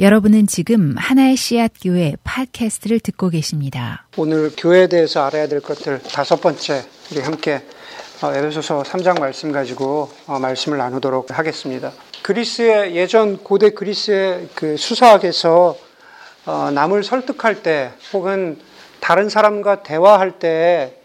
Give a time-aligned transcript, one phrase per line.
[0.00, 4.06] 여러분은 지금 하나의 씨앗 교회 팟캐스트를 듣고 계십니다.
[4.16, 7.62] 오늘 교회에 대해서 알아야 될 것들 다섯 번째 우리 함께
[8.22, 11.92] 어, 에베소서 3장 말씀 가지고 어, 말씀을 나누도록 하겠습니다.
[12.22, 15.76] 그리스의 예전 고대 그리스의 그 수사학에서
[16.46, 18.58] 어, 남을 설득할 때 혹은
[19.00, 21.00] 다른 사람과 대화할 때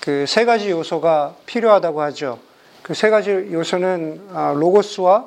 [0.00, 2.38] 그 세 가지 요소가 필요하다고 하죠.
[2.82, 5.26] 그 세 가지 요소는 로고스와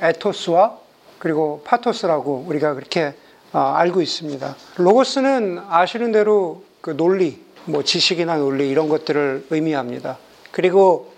[0.00, 0.78] 에토스와
[1.18, 3.14] 그리고 파토스라고 우리가 그렇게
[3.52, 4.56] 알고 있습니다.
[4.76, 10.18] 로고스는 아시는 대로 그 논리, 뭐 지식이나 논리 이런 것들을 의미합니다.
[10.52, 11.12] 그리고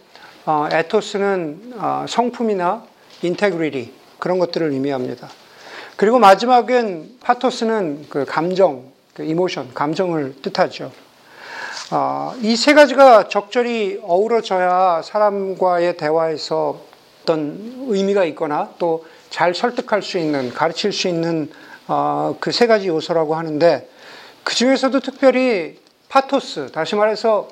[0.72, 1.74] 에토스는
[2.08, 2.84] 성품이나
[3.22, 5.28] integrity 그런 것들을 의미합니다.
[5.96, 10.92] 그리고 마지막은 파토스는 그 감정, 그 emotion, 감정을 뜻하죠.
[12.40, 16.80] 이세 가지가 적절히 어우러져야 사람과의 대화에서
[17.22, 21.50] 어떤 의미가 있거나 또 잘 설득할 수 있는, 가르칠 수 있는
[22.40, 23.88] 그세 가지 요소라고 하는데
[24.44, 27.48] 그 중에서도 특별히 파토스, 다시 말해서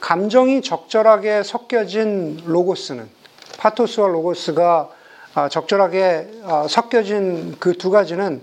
[0.00, 3.08] 감정이 적절하게 섞여진 로고스는
[3.58, 4.88] 파토스와 로고스가
[5.50, 6.28] 적절하게
[6.68, 8.42] 섞여진 그 두 가지는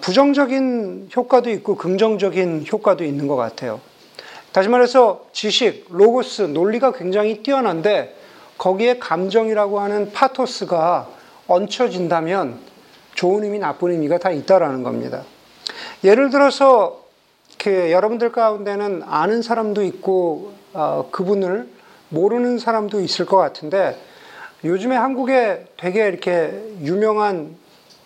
[0.00, 3.80] 부정적인 효과도 있고 긍정적인 효과도 있는 것 같아요.
[4.52, 8.16] 다시 말해서 지식, 로고스, 논리가 굉장히 뛰어난데
[8.58, 11.08] 거기에 감정이라고 하는 파토스가
[11.48, 12.58] 얹혀진다면
[13.14, 15.22] 좋은 의미, 나쁜 의미가 다 있다라는 겁니다.
[16.04, 17.04] 예를 들어서
[17.58, 21.68] 그 여러분들 가운데는 아는 사람도 있고 어, 그분을
[22.10, 23.98] 모르는 사람도 있을 것 같은데
[24.64, 26.50] 요즘에 한국에 되게 이렇게
[26.82, 27.56] 유명한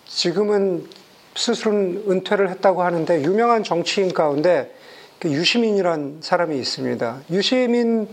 [0.06, 0.86] 지금은
[1.34, 4.74] 스스로는 은퇴를 했다고 하는데 유명한 정치인 가운데
[5.18, 7.20] 그 유시민이란 사람이 있습니다.
[7.30, 8.08] 유시민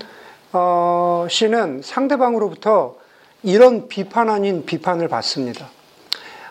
[0.53, 2.95] 어, 씨는 상대방으로부터
[3.43, 5.69] 이런 비판 아닌 비판을 받습니다.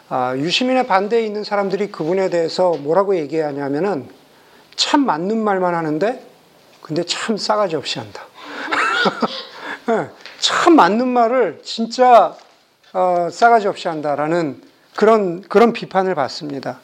[0.09, 4.09] 아, 유시민의 반대에 있는 사람들이 그분에 대해서 뭐라고 얘기하냐면은
[4.77, 6.25] 참 맞는 말만 하는데
[6.81, 8.23] 근데 참 싸가지 없이 한다.
[9.87, 12.37] 네, 참 맞는 말을 진짜
[12.93, 14.63] 어, 싸가지 없이 한다라는
[14.95, 16.79] 그런 그런 비판을 받습니다.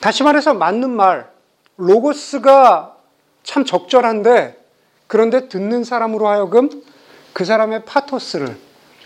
[0.00, 1.28] 다시 말해서 맞는 말
[1.76, 2.96] 로고스가
[3.42, 4.56] 참 적절한데
[5.08, 6.70] 그런데 듣는 사람으로 하여금
[7.32, 8.56] 그 사람의 파토스를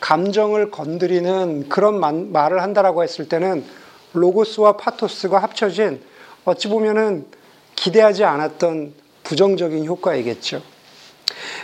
[0.00, 2.00] 감정을 건드리는 그런
[2.32, 3.64] 말을 한다라고 했을 때는
[4.12, 6.02] 로고스와 파토스가 합쳐진
[6.44, 7.26] 어찌 보면은
[7.74, 10.62] 기대하지 않았던 부정적인 효과이겠죠.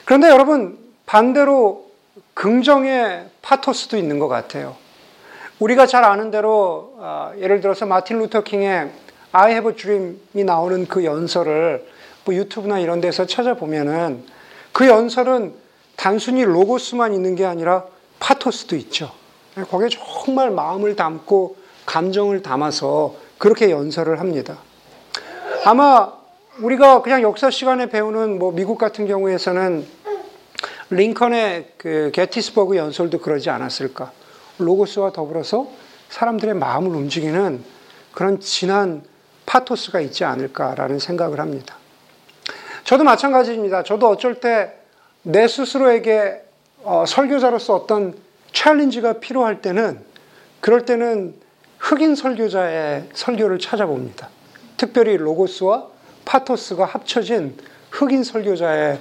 [0.04, 1.90] 그런데 여러분 반대로
[2.34, 4.76] 긍정의 파토스도 있는 것 같아요.
[5.58, 8.90] 우리가 잘 아는 대로 어, 예를 들어서 마틴 루터 킹의
[9.32, 11.86] I Have a Dream이 나오는 그 연설을
[12.24, 14.24] 뭐 유튜브나 이런 데서 찾아보면은
[14.72, 15.54] 그 연설은
[15.96, 17.84] 단순히 로고스만 있는 게 아니라
[18.22, 19.10] 파토스도 있죠.
[19.68, 24.58] 거기에 정말 마음을 담고 감정을 담아서 그렇게 연설을 합니다.
[25.64, 26.12] 아마
[26.60, 29.84] 우리가 그냥 역사 시간에 배우는 뭐 미국 같은 경우에서는
[30.90, 34.12] 링컨의 그 게티스버그 연설도 그러지 않았을까.
[34.58, 35.68] 로고스와 더불어서
[36.10, 37.64] 사람들의 마음을 움직이는
[38.12, 39.02] 그런 진한
[39.46, 41.76] 파토스가 있지 않을까라는 생각을 합니다.
[42.84, 43.82] 저도 마찬가지입니다.
[43.82, 44.82] 저도 어쩔 때
[45.22, 46.42] 내 스스로에게
[46.84, 48.14] 어, 설교자로서 어떤
[48.52, 50.00] 챌린지가 필요할 때는
[50.60, 51.34] 그럴 때는
[51.78, 54.28] 흑인 설교자의 설교를 찾아봅니다.
[54.76, 55.88] 특별히 로고스와
[56.24, 57.56] 파토스가 합쳐진
[57.90, 58.98] 흑인 설교자의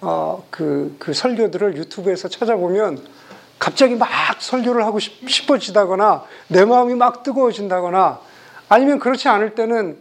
[0.00, 3.02] 어, 그, 그 설교들을 유튜브에서 찾아보면
[3.58, 4.08] 갑자기 막
[4.38, 8.20] 설교를 하고 싶, 어지다거나 내 마음이 막 뜨거워진다거나
[8.68, 9.96] 아니면 그렇지 않을 때는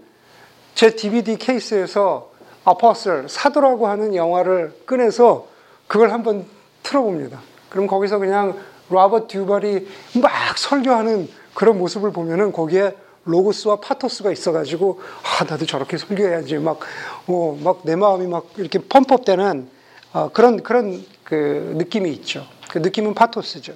[0.74, 2.32] 제 DVD 케이스에서
[2.66, 5.48] 아퍼슬 사도라고 하는 영화를 꺼내서
[5.88, 6.46] 그걸 한번
[6.86, 7.42] 틀어봅니다.
[7.70, 8.58] 그럼 거기서 그냥
[8.90, 9.88] 로버트 듀발이
[10.22, 17.96] 막 설교하는 그런 모습을 보면은 거기에 로고스와 파토스가 있어가지고 아 나도 저렇게 설교해야지 막뭐막 내
[17.96, 19.68] 마음이 막 이렇게 펌프업되는
[20.14, 22.46] 어, 그런 그런 그 느낌이 있죠.
[22.70, 23.74] 그 느낌은 파토스죠.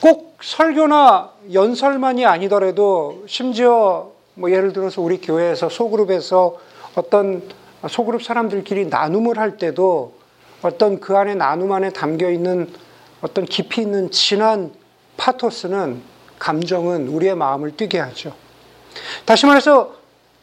[0.00, 6.56] 꼭 설교나 연설만이 아니더라도 심지어 뭐 예를 들어서 우리 교회에서 소그룹에서
[6.94, 7.42] 어떤
[7.88, 10.19] 소그룹 사람들끼리 나눔을 할 때도
[10.62, 12.72] 어떤 그 안에 나눔 안에 담겨 있는
[13.20, 14.72] 어떤 깊이 있는 진한
[15.16, 16.02] 파토스는
[16.38, 18.34] 감정은 우리의 마음을 뛰게 하죠.
[19.24, 19.94] 다시 말해서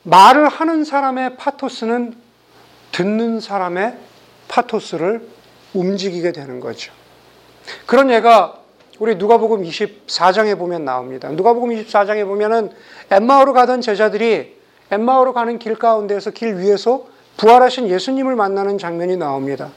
[0.03, 2.15] 말을 하는 사람의 파토스는
[2.91, 3.97] 듣는 사람의
[4.47, 5.27] 파토스를
[5.73, 6.93] 움직이게 되는 거죠.
[7.85, 8.61] 그런 예가
[8.99, 11.29] 우리 누가복음 24장에 보면 나옵니다.
[11.29, 12.71] 누가복음 24장에 보면은
[13.11, 14.55] 엠마오로 가던 제자들이
[14.89, 17.05] 엠마오로 가는 길 가운데서 길 위에서
[17.35, 19.69] 부활하신 예수님을 만나는 장면이 나옵니다.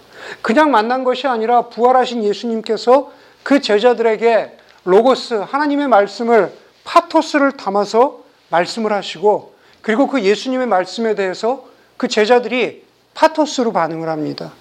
[0.42, 3.12] 그냥 만난 것이 아니라 부활하신 예수님께서
[3.42, 6.52] 그 제자들에게 로고스, 하나님의 말씀을
[6.84, 12.84] 파토스를 담아서 말씀을 하시고 그리고 그 예수님의 말씀에 대해서 그 제자들이
[13.14, 14.52] 파토스로 반응을 합니다.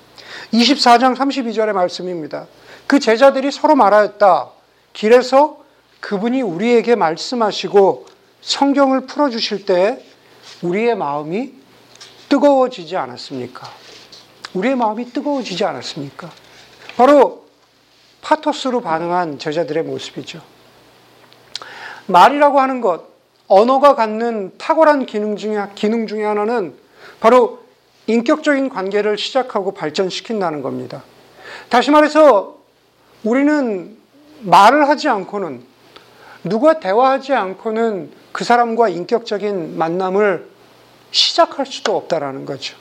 [0.53, 2.47] 24장 32절의 말씀입니다.
[2.87, 4.49] 그 제자들이 서로 말하였다.
[4.93, 5.63] 길에서
[5.99, 8.07] 그분이 우리에게 말씀하시고
[8.41, 10.03] 성경을 풀어주실 때
[10.61, 11.53] 우리의 마음이
[12.29, 13.78] 뜨거워지지 않았습니까?
[14.53, 16.29] 우리의 마음이 뜨거워지지 않았습니까?
[16.97, 17.45] 바로
[18.21, 20.41] 파토스로 반응한 제자들의 모습이죠.
[22.07, 23.03] 말이라고 하는 것,
[23.47, 26.75] 언어가 갖는 탁월한 기능 중에, 기능 중에 하나는
[27.19, 27.63] 바로
[28.07, 31.03] 인격적인 관계를 시작하고 발전시킨다는 겁니다.
[31.69, 32.57] 다시 말해서
[33.23, 33.97] 우리는
[34.41, 35.63] 말을 하지 않고는
[36.43, 40.47] 누가 대화하지 않고는 그 사람과 인격적인 만남을
[41.11, 42.77] 시작할 수도 없다라는 거죠.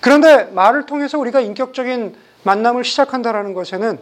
[0.00, 3.98] 그런데 말을 통해서 우리가 인격적인 만남을 시작한다라는 것에는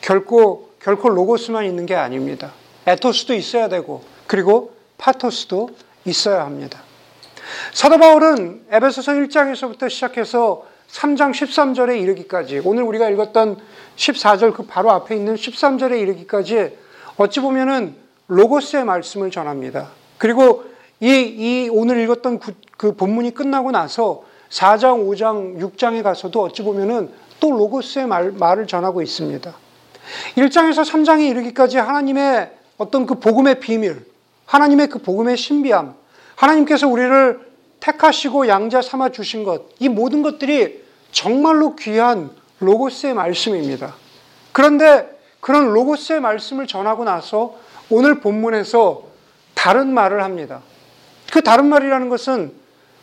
[0.00, 2.52] 결코 결코 로고스만 있는 게 아닙니다.
[2.86, 5.70] 에토스도 있어야 되고 그리고 파토스도
[6.04, 6.80] 있어야 합니다.
[7.72, 13.58] 사도 바울은 에베소서 1장에서부터 시작해서 3장 13절에 이르기까지 오늘 우리가 읽었던
[13.96, 16.76] 14절 그 바로 앞에 있는 13절에 이르기까지
[17.16, 17.94] 어찌 보면은
[18.28, 19.90] 로고스의 말씀을 전합니다.
[20.18, 20.64] 그리고
[21.00, 27.10] 이, 이 오늘 읽었던 그, 그 본문이 끝나고 나서 4장, 5장, 6장에 가서도 어찌 보면은
[27.40, 29.52] 또 로고스의 말, 말을 전하고 있습니다.
[30.36, 34.04] 1장에서 3장에 이르기까지 하나님의 어떤 그 복음의 비밀,
[34.44, 35.94] 하나님의 그 복음의 신비함,
[36.36, 37.40] 하나님께서 우리를
[37.80, 40.82] 택하시고 양자 삼아 주신 것, 이 모든 것들이
[41.12, 43.94] 정말로 귀한 로고스의 말씀입니다.
[44.52, 45.08] 그런데
[45.40, 47.56] 그런 로고스의 말씀을 전하고 나서
[47.90, 49.02] 오늘 본문에서
[49.54, 50.60] 다른 말을 합니다.
[51.32, 52.61] 그 다른 말이라는 것은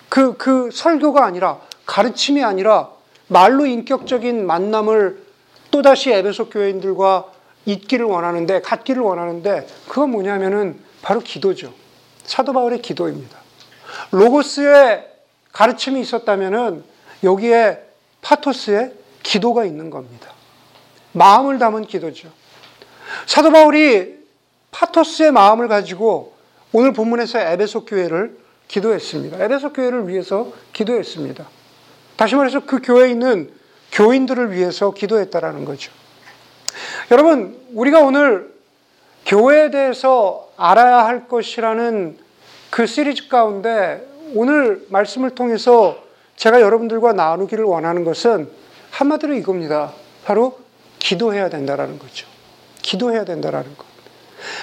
[0.10, 2.90] 그, 그 설교가 아니라 가르침이 아니라
[3.28, 5.24] 말로 인격적인 만남을
[5.72, 7.32] 또다시 에베소 교회인들과
[7.66, 11.72] 있기를 원하는데, 갖기를 원하는데, 그건 뭐냐면은 바로 기도죠.
[12.24, 13.38] 사도 바울의 기도입니다.
[14.12, 15.06] 로고스의
[15.52, 16.84] 가르침이 있었다면은
[17.24, 17.80] 여기에
[18.22, 20.32] 파토스의 기도가 있는 겁니다.
[21.12, 22.30] 마음을 담은 기도죠.
[23.26, 24.18] 사도 바울이
[24.72, 26.34] 파토스의 마음을 가지고
[26.72, 28.39] 오늘 본문에서 에베소 교회를
[28.70, 29.44] 기도했습니다.
[29.44, 31.46] 에베소 교회를 위해서 기도했습니다.
[32.16, 33.52] 다시 말해서 그 교회에 있는
[33.92, 35.92] 교인들을 위해서 기도했다라는 거죠.
[37.12, 38.54] 여러분, 우리가 오늘
[39.26, 42.18] 교회에 대해서 알아야 할 것이라는
[42.70, 45.98] 그 시리즈 가운데 오늘 말씀을 통해서
[46.36, 48.50] 제가 여러분들과 나누기를 원하는 것은
[48.92, 49.94] 한마디로 이겁니다.
[50.26, 50.60] 바로
[51.00, 52.28] 기도해야 된다라는 거죠.
[52.82, 53.86] 기도해야 된다라는 것.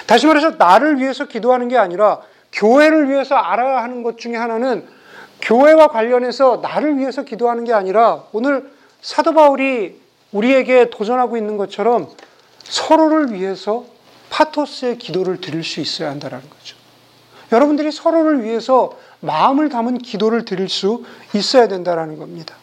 [0.05, 2.21] 다시 말해서 나를 위해서 기도하는 게 아니라
[2.57, 4.87] 교회를 위해서 알아야 하는 것 중에 하나는
[5.41, 8.71] 교회와 관련해서 나를 위해서 기도하는 게 아니라 오늘
[9.01, 9.99] 사도 바울이
[10.31, 12.09] 우리에게 도전하고 있는 것처럼
[12.63, 13.85] 서로를 위해서
[14.29, 16.75] 파토스의 기도를 드릴 수 있어야 한다는 거죠.
[17.51, 22.55] 여러분들이 서로를 위해서 마음을 담은 기도를 드릴 수 있어야 된다는 겁니다.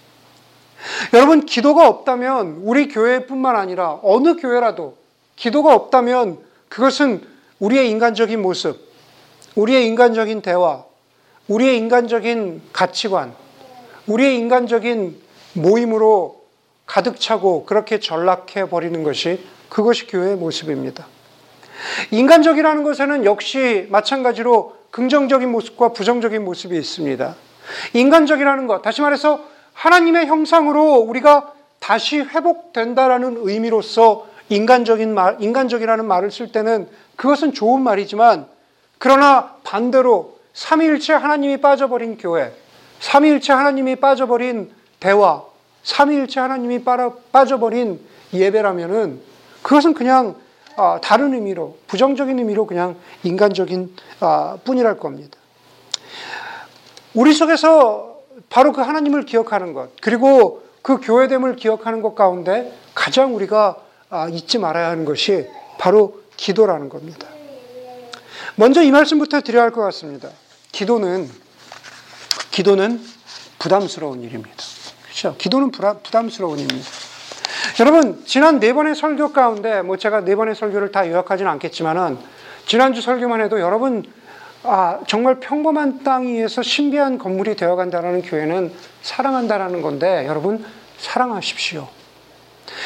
[1.14, 4.96] 여러분, 기도가 없다면 우리 교회뿐만 아니라 어느 교회라도
[5.36, 6.38] 기도가 없다면
[6.68, 7.22] 그것은
[7.60, 8.93] 우리의 인간적인 모습,
[9.54, 10.84] 우리의 인간적인 대화,
[11.48, 13.34] 우리의 인간적인 가치관,
[14.06, 15.20] 우리의 인간적인
[15.54, 16.42] 모임으로
[16.86, 21.06] 가득 차고 그렇게 전락해 버리는 것이 그것이 교회의 모습입니다.
[22.10, 27.34] 인간적이라는 것에는 역시 마찬가지로 긍정적인 모습과 부정적인 모습이 있습니다.
[27.94, 36.52] 인간적이라는 것, 다시 말해서 하나님의 형상으로 우리가 다시 회복된다라는 의미로서 인간적인 말, 인간적이라는 말을 쓸
[36.52, 38.46] 때는 그것은 좋은 말이지만
[39.04, 42.54] 그러나 반대로 삼위일체 하나님이 빠져버린 교회,
[43.00, 45.42] 삼위일체 하나님이 빠져버린 대화,
[45.82, 46.82] 삼위일체 하나님이
[47.30, 48.00] 빠져버린
[48.32, 49.20] 예배라면은
[49.60, 50.36] 그것은 그냥
[50.76, 55.36] 아, 다른 의미로 부정적인 의미로 그냥 인간적인 아, 뿐이랄 겁니다.
[57.12, 63.76] 우리 속에서 바로 그 하나님을 기억하는 것 그리고 그 교회됨을 기억하는 것 가운데 가장 우리가
[64.08, 65.46] 아, 잊지 말아야 하는 것이
[65.76, 67.33] 바로 기도라는 겁니다.
[68.56, 70.28] 먼저 이 말씀부터 드려야 할 것 같습니다.
[70.72, 71.28] 기도는
[72.50, 73.00] 기도는
[73.58, 74.54] 부담스러운 일입니다.
[75.04, 75.36] 그렇죠?
[75.36, 76.88] 기도는 부담스러운 일입니다.
[77.80, 82.18] 여러분, 지난 네 번의 설교 가운데, 뭐 제가 네 번의 설교를 다 요약하지는 않겠지만은,
[82.66, 84.04] 지난주 설교만 해도 여러분,
[84.62, 90.64] 아, 정말 평범한 땅 위에서 신비한 건물이 되어간다는 교회는 사랑한다라는 건데, 여러분,
[90.98, 91.88] 사랑하십시오.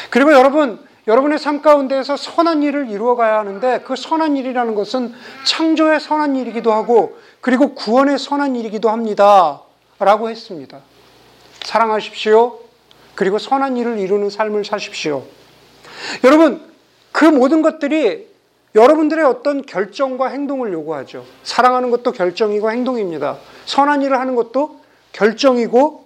[0.09, 5.11] 그리고 여러분, 여러분의 삶 가운데에서 선한 일을 이루어 가야 하는데, 그 선한 일이라는 것은
[5.43, 9.61] 창조의 선한 일이기도 하고, 그리고 구원의 선한 일이기도 합니다.
[9.97, 10.81] 라고 했습니다.
[11.63, 12.59] 사랑하십시오.
[13.15, 15.23] 그리고 선한 일을 이루는 삶을 사십시오.
[16.23, 16.61] 여러분,
[17.11, 18.27] 그 모든 것들이
[18.75, 21.25] 여러분들의 어떤 결정과 행동을 요구하죠.
[21.41, 23.39] 사랑하는 것도 결정이고 행동입니다.
[23.65, 24.79] 선한 일을 하는 것도
[25.13, 26.05] 결정이고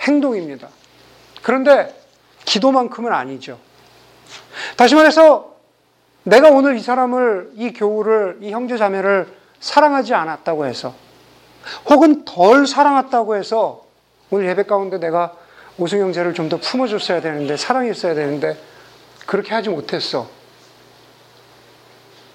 [0.00, 0.68] 행동입니다.
[1.40, 1.98] 그런데
[2.44, 3.58] 기도만큼은 아니죠.
[4.76, 5.52] 다시 말해서
[6.24, 9.26] 내가 오늘 이 사람을, 이 교우를, 이 형제 자매를
[9.60, 10.94] 사랑하지 않았다고 해서
[11.88, 13.84] 혹은 덜 사랑했다고 해서
[14.30, 15.34] 오늘 예배 가운데 내가
[15.78, 18.56] 오승 형제를 좀 더 품어줬어야 되는데 사랑했어야 되는데
[19.26, 20.28] 그렇게 하지 못했어.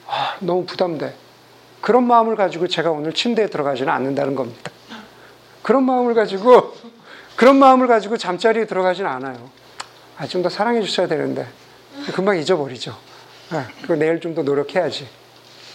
[0.07, 1.13] 아, 너무 부담돼.
[1.81, 4.71] 그런 마음을 가지고 제가 오늘 침대에 들어가지는 않는다는 겁니다.
[5.61, 6.73] 그런 마음을 가지고
[7.35, 9.49] 그런 마음을 가지고 잠자리에 들어가지는 않아요.
[10.17, 11.45] 아, 좀 더 사랑해 주셔야 되는데
[12.13, 12.97] 금방 잊어버리죠.
[13.51, 15.07] 네, 그 내일 좀 더 노력해야지.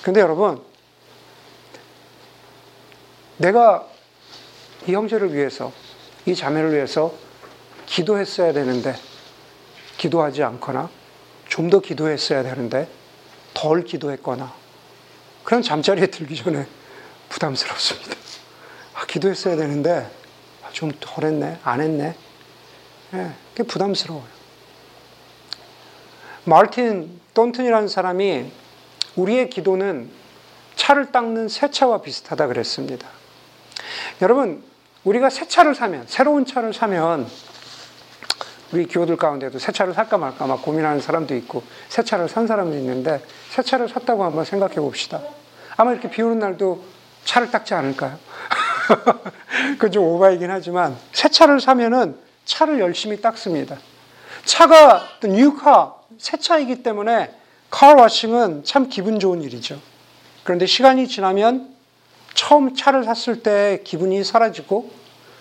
[0.03, 0.63] 근데 여러분,
[3.39, 3.87] 내가
[4.87, 5.73] 이 형제를 위해서,
[6.27, 7.15] 이 자매를 위해서
[7.87, 8.95] 기도했어야 되는데,
[9.99, 10.89] 기도하지 않거나,
[11.49, 12.89] 좀 더 기도했어야 되는데,
[13.55, 14.53] 덜 기도했거나,
[15.45, 16.67] 그런 잠자리에 들기 전에
[17.29, 18.17] 부담스럽습니다.
[18.95, 20.11] 아, 기도했어야 되는데,
[20.63, 22.15] 아, 좀덜 했네, 안 했네.
[23.11, 24.42] 네, 그게 부담스러워요.
[26.45, 28.51] 마틴 던튼이라는 사람이
[29.17, 30.11] 우리의 기도는
[30.75, 33.09] 차를 닦는 세차와 비슷하다 그랬습니다.
[34.21, 34.63] 여러분,
[35.05, 37.27] 우리가 새 차를 사면, 새로운 차를 사면,
[38.73, 42.77] 우리 교우들 가운데도 새 차를 살까 말까 막 고민하는 사람도 있고, 새 차를 산 사람도
[42.79, 45.21] 있는데, 새 차를 샀다고 한번 생각해 봅시다.
[45.77, 46.83] 아마 이렇게 비 오는 날도
[47.25, 48.19] 차를 닦지 않을까요?
[49.75, 53.77] 그건 좀 오바이긴 하지만, 새 차를 사면은 차를 열심히 닦습니다.
[54.45, 57.35] 차가 뉴카, 새 차이기 때문에
[57.71, 59.81] 카워워싱은 참 기분 좋은 일이죠.
[60.45, 61.75] 그런데 시간이 지나면
[62.35, 64.91] 처음 차를 샀을 때 기분이 사라지고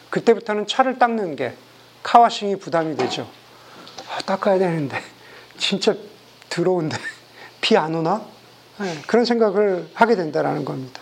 [0.09, 1.53] 그때부터는 차를 닦는 게
[2.03, 3.27] 카워싱이 부담이 되죠.
[4.09, 4.97] 아, 닦아야 되는데
[5.57, 5.95] 진짜
[6.49, 6.97] 더러운데
[7.61, 8.25] 비 안 오나?
[8.79, 11.01] 네, 그런 생각을 하게 된다는 겁니다.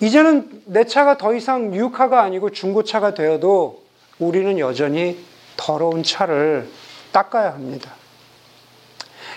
[0.00, 3.82] 이제는 내 차가 더 이상 뉴카가 아니고 중고차가 되어도
[4.18, 5.18] 우리는 여전히
[5.56, 6.68] 더러운 차를
[7.16, 7.94] 닦아야 합니다.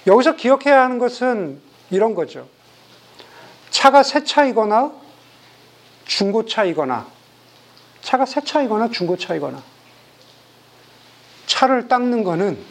[0.06, 2.50] 여기서 기억해야 하는 것은 이런 거죠.
[3.70, 4.92] 차가 새 차이거나
[6.04, 7.08] 중고차이거나
[8.02, 9.64] 차가 새 차이거나 중고차이거나
[11.46, 12.62] 차를 닦는 거는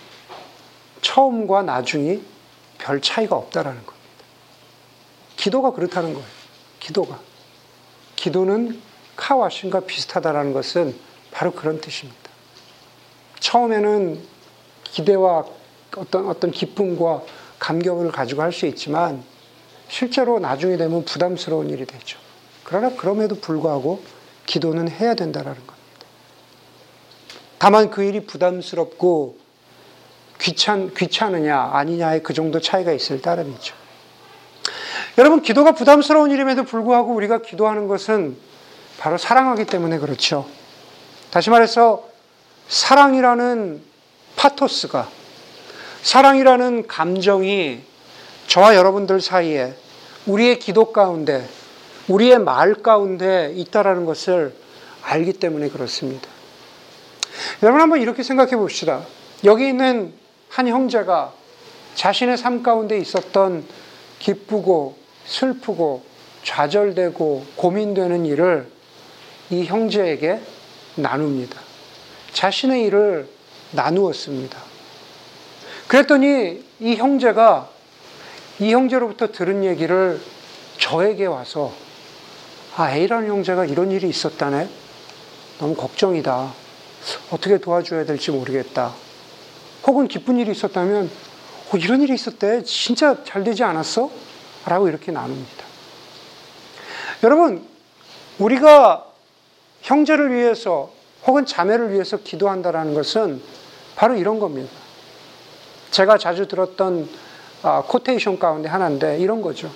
[1.01, 2.23] 처음과 나중이
[2.77, 3.99] 별 차이가 없다라는 겁니다.
[5.37, 6.29] 기도가 그렇다는 거예요.
[6.81, 7.19] 기도가.
[8.15, 8.83] 기도는
[9.17, 10.99] 카와신과 비슷하다라는 것은
[11.31, 12.31] 바로 그런 뜻입니다.
[13.41, 14.38] 처음에는
[14.93, 15.45] 기대와
[15.97, 17.23] 어떤 어떤 기쁨과
[17.59, 19.23] 감격을 가지고 할 수 있지만
[19.89, 22.19] 실제로 나중에 되면 부담스러운 일이 되죠.
[22.65, 24.03] 그러나 그럼에도 불구하고
[24.47, 25.79] 기도는 해야 된다라는 겁니다.
[27.59, 29.39] 다만 그 일이 부담스럽고
[30.41, 33.75] 귀찮 귀찮으냐 아니냐의 그 정도 차이가 있을 따름이죠.
[35.17, 38.37] 여러분 기도가 부담스러운 일임에도 불구하고 우리가 기도하는 것은
[38.99, 40.47] 바로 사랑하기 때문에 그렇죠.
[41.31, 42.07] 다시 말해서
[42.69, 43.88] 사랑이라는
[44.39, 45.11] 파토스가
[46.03, 47.81] 사랑이라는 감정이
[48.47, 49.75] 저와 여러분들 사이에
[50.27, 51.47] 우리의 기도 가운데
[52.07, 54.55] 우리의 말 가운데 있다라는 것을
[55.03, 56.29] 알기 때문에 그렇습니다.
[57.63, 59.05] 여러분 한번 이렇게 생각해 봅시다.
[59.45, 60.15] 여기 있는
[60.49, 61.33] 한 형제가
[61.95, 63.65] 자신의 삶 가운데 있었던
[64.21, 66.05] 기쁘고 슬프고
[66.45, 68.71] 좌절되고 고민되는 일을
[69.51, 70.41] 이 형제에게
[70.95, 71.59] 나눕니다.
[72.33, 73.38] 자신의 일을
[73.73, 74.59] 나누었습니다.
[75.89, 77.69] 그랬더니 이 형제가
[78.61, 80.21] 이 형제로부터 들은 얘기를
[80.79, 81.73] 저에게 와서
[82.77, 84.69] 아, A라는 형제가 이런 일이 있었다네?
[85.59, 86.53] 너무 걱정이다.
[87.33, 88.95] 어떻게 도와줘야 될지 모르겠다.
[89.85, 91.11] 혹은 기쁜 일이 있었다면,
[91.73, 92.63] 어, 이런 일이 있었대.
[92.63, 94.11] 진짜 잘 되지 않았어?
[94.65, 95.65] 라고 이렇게 나눕니다.
[97.25, 97.67] 여러분,
[98.39, 99.05] 우리가
[99.83, 100.93] 형제를 위해서
[101.27, 103.43] 혹은 자매를 위해서 기도한다라는 것은
[103.99, 104.71] 바로 이런 겁니다.
[105.91, 107.09] 제가 자주 들었던
[107.65, 109.69] 아, quotation 가운데 하나인데 이런 거죠.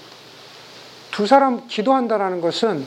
[1.11, 2.87] 두 사람 기도한다라는 것은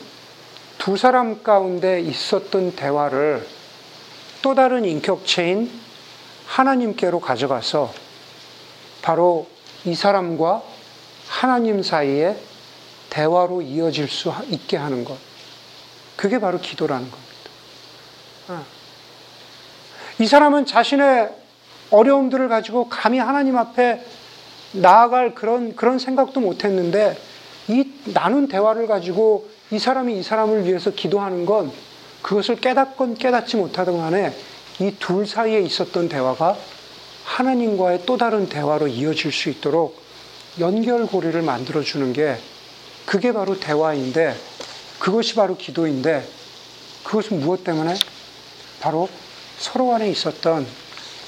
[0.78, 3.46] 두 사람 가운데 있었던 대화를
[4.42, 5.70] 또 다른 인격체인
[6.48, 7.94] 하나님께로 가져가서
[9.02, 9.48] 바로
[9.84, 10.64] 이 사람과
[11.28, 12.38] 하나님 사이에
[13.10, 15.18] 대화로 이어질 수 있게 하는 것.
[16.16, 17.36] 그게 바로 기도라는 겁니다.
[20.20, 20.24] 아.
[20.24, 21.30] 이 사람은 자신의
[21.92, 24.04] 어려움들을 가지고 감히 하나님 앞에
[24.74, 27.18] 나아갈 그런, 그런 생각도 못 했는데
[27.68, 31.72] 이 나눈 대화를 가지고 이 사람이 이 사람을 위해서 기도하는 건
[32.22, 34.34] 그것을 깨닫건 깨닫지 못하던 간에
[34.80, 36.58] 이 둘 사이에 있었던 대화가
[37.24, 39.98] 하나님과의 또 다른 대화로 이어질 수 있도록
[40.60, 42.38] 연결고리를 만들어주는 게
[43.06, 44.36] 그게 바로 대화인데
[45.00, 46.28] 그것이 바로 기도인데
[47.04, 47.96] 그것은 무엇 때문에?
[48.82, 49.08] 바로
[49.58, 50.66] 서로 안에 있었던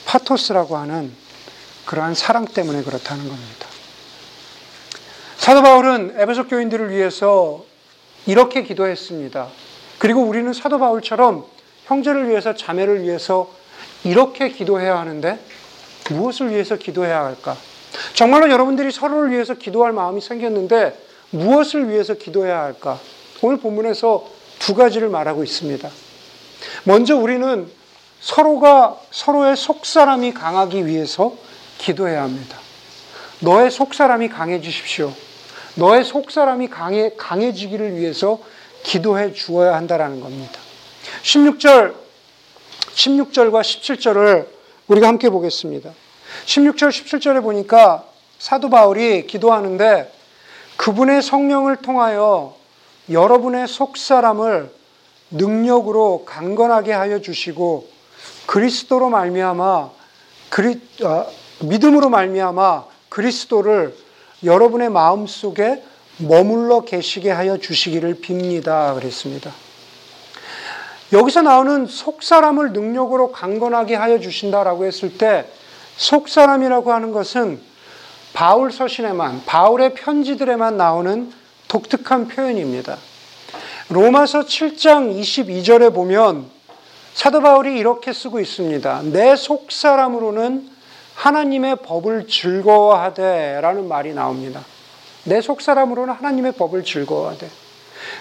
[0.06, 1.12] 파토스라고 하는
[1.86, 3.68] 그러한 사랑 때문에 그렇다는 겁니다.
[5.38, 7.64] 사도 바울은 에베소 교인들을 위해서
[8.26, 9.48] 이렇게 기도했습니다.
[9.98, 11.46] 그리고 우리는 사도 바울처럼
[11.86, 13.50] 형제를 위해서 자매를 위해서
[14.04, 15.40] 이렇게 기도해야 하는데
[16.10, 17.56] 무엇을 위해서 기도해야 할까?
[18.14, 20.98] 정말로 여러분들이 서로를 위해서 기도할 마음이 생겼는데
[21.30, 23.00] 무엇을 위해서 기도해야 할까?
[23.42, 24.30] 오늘 본문에서
[24.60, 25.90] 두 가지를 말하고 있습니다.
[26.84, 27.70] 먼저 우리는
[28.20, 31.34] 서로가 서로의 속사람이 강하기 위해서
[31.78, 32.58] 기도해야 합니다.
[33.40, 35.14] 너의 속사람이 강해지십시오.
[35.76, 38.40] 너의 속사람이 강해, 강해지기를 위해서
[38.84, 40.60] 기도해 주어야 한다라는 겁니다.
[41.22, 41.94] 16절,
[42.96, 44.48] 16절과 17절을
[44.88, 45.92] 우리가 함께 보겠습니다.
[46.46, 48.06] 16절, 17절에 보니까
[48.40, 50.12] 사도 바울이 기도하는데
[50.78, 52.56] 그분의 성령을 통하여
[53.10, 54.72] 여러분의 속사람을
[55.32, 57.97] 능력으로 강건하게 하여 주시고
[58.48, 59.90] 그리스도로 말미암아
[60.50, 61.26] 그리, 아,
[61.62, 63.96] 믿음으로 말미암아 그리스도를
[64.44, 65.84] 여러분의 마음 속에
[66.18, 68.96] 머물러 계시게 하여 주시기를 빕니다.
[68.96, 69.52] 그랬습니다.
[71.14, 75.46] 여기서 나오는 속사람을 능력으로 강건하게 하여 주신다라고 했을 때
[75.98, 77.62] 속사람이라고 하는 것은
[78.34, 81.32] 바울 서신에만, 바울의 편지들에만 나오는
[81.68, 82.98] 독특한 표현입니다.
[83.90, 86.57] 로마서 7장 22절에 보면
[87.18, 89.02] 사도 바울이 이렇게 쓰고 있습니다.
[89.06, 90.70] 내 속사람으로는
[91.16, 94.64] 하나님의 법을 즐거워하되 라는 말이 나옵니다.
[95.24, 97.50] 내 속사람으로는 하나님의 법을 즐거워하되.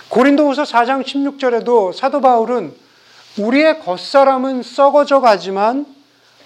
[0.09, 2.75] 고린도후서 4장 16절에도 사도 바울은
[3.37, 5.85] 우리의 겉사람은 썩어져 가지만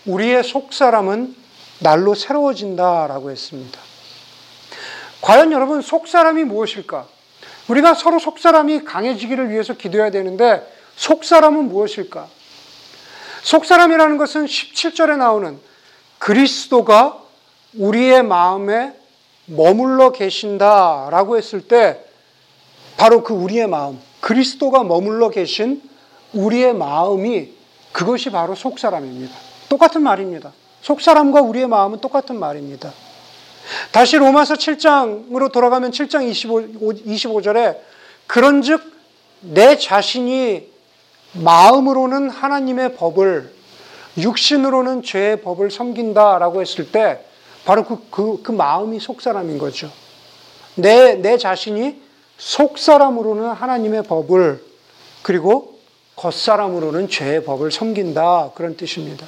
[0.06, 1.36] 우리의 속사람은
[1.78, 3.78] 날로 새로워진다라고 했습니다.
[5.20, 7.06] 과연 여러분 속사람이 무엇일까?
[7.68, 10.66] 우리가 서로 속사람이 강해지기를 위해서 기도해야 되는데
[10.96, 12.39] 속사람은 무엇일까?
[13.42, 15.58] 속사람이라는 것은 17절에 나오는
[16.18, 17.22] 그리스도가
[17.74, 18.94] 우리의 마음에
[19.46, 22.04] 머물러 계신다라고 했을 때
[22.96, 25.82] 바로 그 우리의 마음, 그리스도가 머물러 계신
[26.34, 27.52] 우리의 마음이
[27.92, 29.34] 그것이 바로 속사람입니다.
[29.68, 30.52] 똑같은 말입니다.
[30.82, 32.92] 속사람과 우리의 마음은 똑같은 말입니다.
[33.92, 36.60] 다시 로마서 7장으로 돌아가면 7장 25,
[37.06, 37.78] 25절에
[38.26, 38.82] 그런즉
[39.40, 40.69] 내 자신이
[41.32, 43.52] 마음으로는 하나님의 법을
[44.18, 47.24] 육신으로는 죄의 법을 섬긴다라고 했을 때
[47.64, 49.90] 바로 그, 그, 그 마음이 속사람인 거죠.
[50.74, 52.00] 내, 내 자신이
[52.38, 54.64] 속사람으로는 하나님의 법을
[55.22, 55.78] 그리고
[56.16, 58.52] 겉사람으로는 죄의 법을 섬긴다.
[58.54, 59.26] 그런 뜻입니다.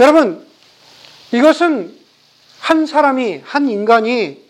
[0.00, 0.46] 여러분,
[1.32, 1.96] 이것은
[2.58, 4.42] 한 사람이, 한 인간이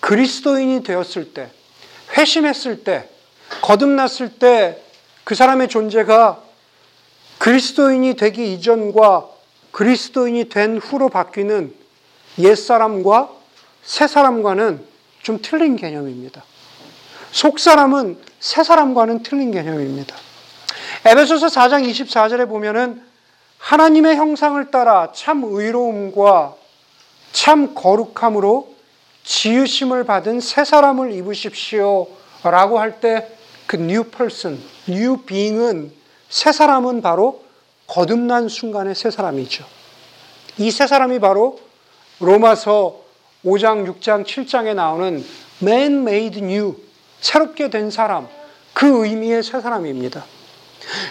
[0.00, 1.50] 그리스도인이 되었을 때,
[2.16, 3.08] 회심했을 때,
[3.62, 4.82] 거듭났을 때
[5.26, 6.40] 그 사람의 존재가
[7.38, 9.26] 그리스도인이 되기 이전과
[9.72, 11.74] 그리스도인이 된 후로 바뀌는
[12.38, 13.30] 옛사람과
[13.82, 14.84] 새사람과는
[15.22, 16.44] 좀 틀린 개념입니다.
[17.32, 20.14] 속사람은 새사람과는 틀린 개념입니다.
[21.04, 23.02] 에베소서 4장 24절에 보면은
[23.58, 26.54] 하나님의 형상을 따라 참 의로움과
[27.32, 28.76] 참 거룩함으로
[29.24, 32.06] 지으심을 받은 새 사람을 입으십시오.
[32.44, 33.35] 라고 할 때
[33.66, 35.92] 그 new person, new being은
[36.28, 37.44] 새 사람은 바로
[37.86, 39.64] 거듭난 순간의 새 사람이죠.
[40.58, 41.58] 이 새 사람이 바로
[42.20, 43.00] 로마서
[43.44, 45.24] 5장, 6장, 7장에 나오는
[45.62, 46.76] man made new,
[47.20, 48.28] 새롭게 된 사람,
[48.72, 50.24] 그 의미의 새 사람입니다.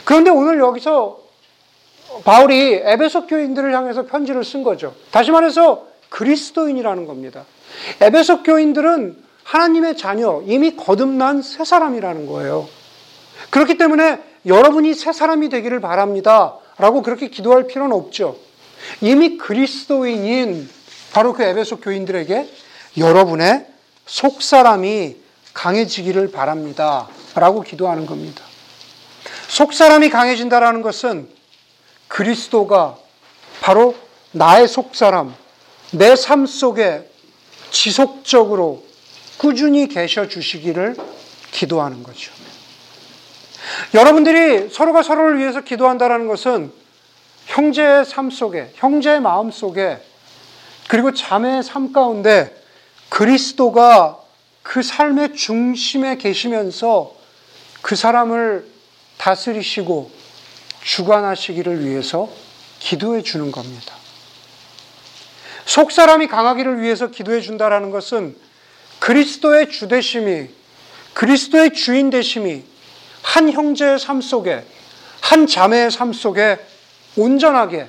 [0.04, 1.20] 그런데 오늘 여기서
[2.24, 4.96] 바울이 에베소 교인들을 향해서 편지를 쓴 거죠.
[5.12, 7.46] 다시 말해서 그리스도인이라는 겁니다.
[8.02, 12.68] 에베소 교인들은 하나님의 자녀, 이미 거듭난 새 사람이라는 거예요.
[13.52, 16.58] 그렇기 때문에 여러분이 새 사람이 되기를 바랍니다.
[16.78, 18.38] 라고 그렇게 기도할 필요는 없죠.
[19.02, 20.70] 이미 그리스도인인
[21.14, 22.50] 바로 그 에베소 교인들에게
[22.98, 23.66] 여러분의
[24.06, 25.16] 속 사람이
[25.54, 27.08] 강해지기를 바랍니다.
[27.36, 28.44] 라고 기도하는 겁니다.
[29.48, 31.30] 속 사람이 강해진다라는 것은
[32.08, 32.98] 그리스도가
[33.62, 33.96] 바로
[34.32, 35.34] 나의 속 사람,
[35.92, 37.10] 내 삶 속에
[37.72, 38.85] 지속적으로
[39.38, 40.96] 꾸준히 계셔 주시기를
[41.52, 42.32] 기도하는 거죠.
[43.94, 46.72] 여러분들이 서로가 서로를 위해서 기도한다는 것은
[47.46, 50.00] 형제의 삶 속에, 형제의 마음 속에,
[50.88, 52.56] 그리고 자매의 삶 가운데
[53.10, 54.20] 그리스도가
[54.62, 57.16] 그 삶의 중심에 계시면서
[57.82, 58.66] 그 사람을
[59.18, 60.12] 다스리시고
[60.84, 62.30] 주관하시기를 위해서
[62.80, 63.96] 기도해 주는 겁니다.
[65.66, 68.36] 속 사람이 강하기를 위해서 기도해 준다라는 것은
[69.06, 70.50] 그리스도의 주되심이
[71.14, 72.64] 그리스도의 주인 되심이
[73.22, 74.66] 한 형제의 삶 속에
[75.22, 76.58] 한 자매의 삶 속에
[77.16, 77.88] 온전하게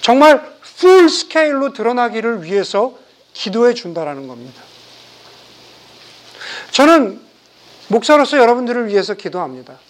[0.00, 2.96] 정말 풀 스케일로 드러나기를 위해서
[3.32, 4.62] 기도해 준다라는 겁니다.
[6.70, 7.20] 저는
[7.88, 9.80] 목사로서 여러분들을 위해서 기도합니다.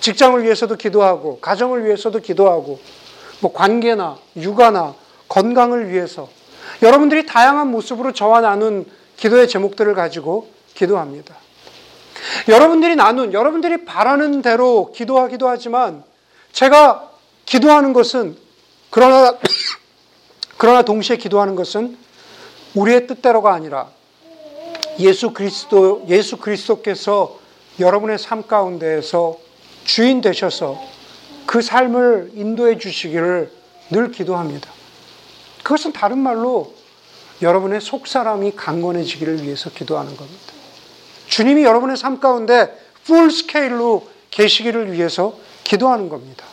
[0.00, 2.80] 직장을 위해서도 기도하고, 가정을 위해서도 기도하고,
[3.38, 4.96] 뭐 관계나 육아나
[5.28, 6.39] 건강을 위해서
[6.82, 11.36] 여러분들이 다양한 모습으로 저와 나눈 기도의 제목들을 가지고 기도합니다.
[12.48, 16.02] 여러분들이 나눈, 여러분들이 바라는 대로 기도하기도 하지만
[16.52, 17.10] 제가
[17.44, 18.36] 기도하는 것은
[18.90, 19.36] 그러나
[20.56, 21.96] 그러나 동시에 기도하는 것은
[22.74, 23.88] 우리의 뜻대로가 아니라
[24.98, 27.38] 예수 그리스도 예수 그리스도께서
[27.78, 29.38] 여러분의 삶 가운데에서
[29.84, 30.78] 주인 되셔서
[31.46, 33.50] 그 삶을 인도해 주시기를
[33.90, 34.70] 늘 기도합니다.
[35.70, 36.74] 그것은 다른 말로
[37.42, 40.52] 여러분의 속 사람이 강건해지기를 위해서 기도하는 겁니다.
[41.28, 46.44] 주님이 여러분의 삶 가운데 풀 스케일로 계시기를 위해서 기도하는 겁니다.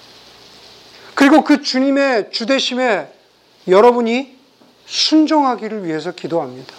[1.15, 3.11] 그리고 그 주님의 주대심에
[3.67, 4.37] 여러분이
[4.85, 6.75] 순종하기를 위해서 기도합니다.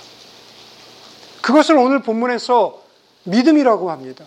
[1.40, 2.80] 그것을 오늘 본문에서
[3.24, 4.24] 믿음이라고 합니다.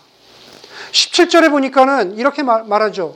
[0.91, 3.15] 17절에 보니까는 이렇게 말하죠.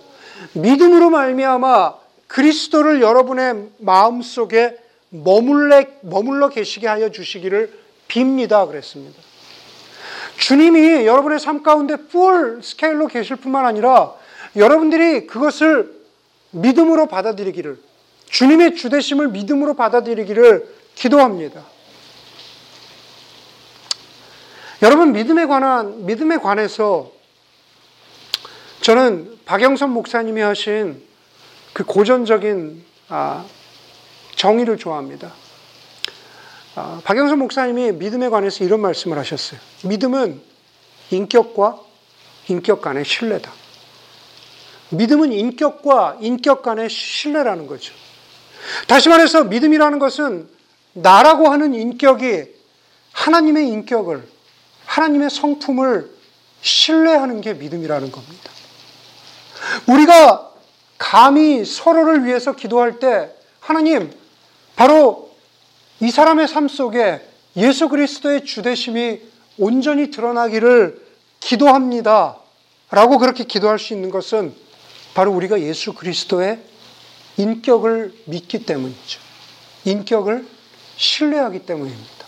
[0.53, 1.95] 믿음으로 말미암아
[2.27, 4.84] 그리스도를 여러분의 마음 속에
[5.23, 8.67] 머물러, 머물러 계시게 하여 주시기를 빕니다.
[8.67, 9.21] 그랬습니다.
[10.37, 14.13] 주님이 여러분의 삶 가운데 풀 스케일로 계실 뿐만 아니라
[14.55, 15.93] 여러분들이 그것을
[16.51, 17.79] 믿음으로 받아들이기를,
[18.29, 21.63] 주님의 주대심을 믿음으로 받아들이기를 기도합니다.
[24.81, 27.11] 여러분, 믿음에 관한, 믿음에 관해서
[28.81, 31.01] 저는 박영선 목사님이 하신
[31.73, 33.45] 그 고전적인 아,
[34.35, 35.33] 정의를 좋아합니다.
[36.75, 39.59] 아, 박영선 목사님이 믿음에 관해서 이런 말씀을 하셨어요.
[39.83, 40.41] 믿음은
[41.11, 41.79] 인격과
[42.49, 43.51] 인격 간의 신뢰다.
[44.89, 47.93] 믿음은 인격과 인격 간의 신뢰라는 거죠.
[48.87, 50.49] 다시 말해서 믿음이라는 것은
[50.93, 52.45] 나라고 하는 인격이
[53.13, 54.27] 하나님의 인격을,
[54.85, 56.09] 하나님의 성품을
[56.61, 58.51] 신뢰하는 게 믿음이라는 겁니다.
[59.87, 60.51] 우리가
[60.97, 64.11] 감히 서로를 위해서 기도할 때 하나님,
[64.75, 65.31] 바로
[65.99, 67.21] 이 사람의 삶 속에
[67.55, 69.21] 예수 그리스도의 주대심이
[69.57, 71.01] 온전히 드러나기를
[71.39, 72.37] 기도합니다.
[72.91, 74.53] 라고 그렇게 기도할 수 있는 것은
[75.13, 76.59] 바로 우리가 예수 그리스도의
[77.37, 79.19] 인격을 믿기 때문이죠.
[79.85, 80.45] 인격을
[80.97, 82.25] 신뢰하기 때문입니다.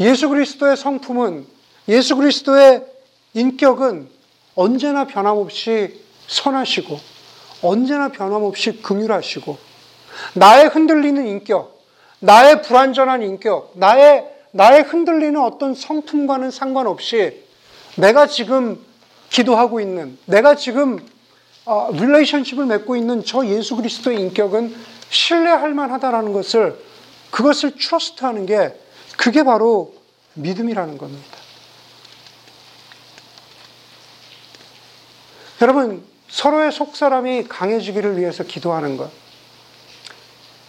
[0.00, 1.46] 예수 그리스도의 성품은,
[1.88, 2.84] 예수 그리스도의
[3.34, 4.08] 인격은
[4.54, 6.98] 언제나 변함없이 선하시고,
[7.62, 9.56] 언제나 변함없이 긍휼하시고,
[10.34, 11.82] 나의 흔들리는 인격,
[12.20, 17.44] 나의 불완전한 인격, 나의, 나의 흔들리는 어떤 성품과는 상관없이
[17.96, 18.84] 내가 지금
[19.30, 20.98] 기도하고 있는, 내가 지금
[21.66, 24.74] 어, relationship을 맺고 있는 저 예수 그리스도의 인격은
[25.08, 26.78] 신뢰할 만하다라는 것을
[27.30, 28.78] 그것을 트러스트하는 게
[29.16, 29.94] 그게 바로
[30.34, 31.38] 믿음이라는 겁니다.
[35.62, 39.10] 여러분 서로의 속 사람이 강해지기를 위해서 기도하는 것.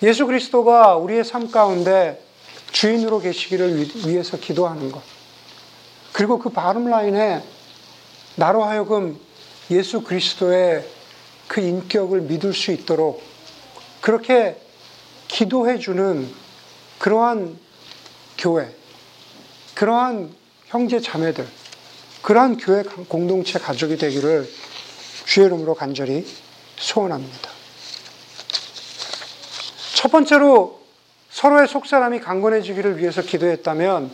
[0.04, 2.22] 예수 그리스도가 우리의 삶 가운데
[2.72, 5.02] 주인으로 계시기를 위해서 기도하는 것.
[6.12, 7.44] 그리고 그 바름 라인에
[8.36, 9.20] 나로 하여금
[9.72, 10.86] 예수 그리스도의
[11.48, 13.22] 그 인격을 믿을 수 있도록
[14.02, 14.58] 그렇게
[15.28, 16.30] 기도해 주는
[17.00, 17.58] 그러한
[18.38, 18.70] 교회,
[19.74, 20.34] 그러한
[20.68, 21.48] 형제 자매들,
[22.22, 24.50] 그러한 교회 공동체 가족이 되기를
[25.26, 26.26] 주의 이름으로 간절히
[26.78, 27.55] 소원합니다.
[30.06, 30.82] 첫 번째로
[31.32, 34.12] 서로의 속사람이 강건해지기를 위해서 기도했다면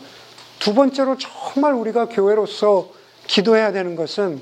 [0.58, 2.88] 두 번째로 정말 우리가 교회로서
[3.26, 4.40] 기도해야 되는 것은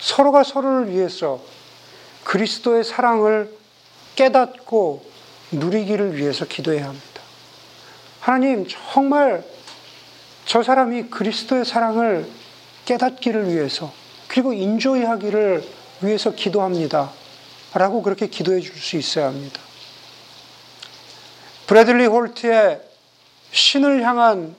[0.00, 1.40] 서로가 서로를 위해서
[2.24, 3.50] 그리스도의 사랑을
[4.16, 5.02] 깨닫고
[5.52, 7.22] 누리기를 위해서 기도해야 합니다.
[8.20, 9.42] 하나님, 정말
[10.44, 12.28] 저 사람이 그리스도의 사랑을
[12.84, 13.90] 깨닫기를 위해서
[14.28, 15.66] 그리고 인조이 하기를
[16.02, 17.12] 위해서 기도합니다.
[17.72, 19.65] 라고 그렇게 기도해 줄 수 있어야 합니다.
[21.66, 22.80] 브래들리 홀트의
[23.50, 24.54] 신을 향한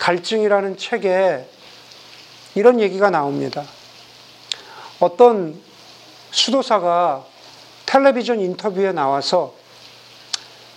[0.00, 1.48] 갈증이라는 책에
[2.56, 3.64] 이런 얘기가 나옵니다.
[4.98, 5.60] 어떤
[6.32, 7.24] 수도사가
[7.86, 9.54] 텔레비전 인터뷰에 나와서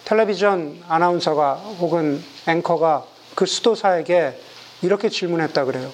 [0.06, 4.40] 텔레비전 아나운서가 혹은 앵커가 그 수도사에게
[4.84, 5.92] 이렇게 질문했다 그래요.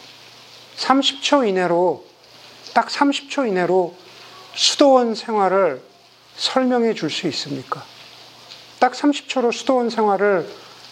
[0.77, 2.05] 30초 이내로
[2.73, 3.95] 딱 30초 이내로
[4.55, 5.81] 수도원 생활을
[6.35, 7.83] 설명해 줄 수 있습니까?
[8.79, 10.47] 딱 30초로 수도원 생활을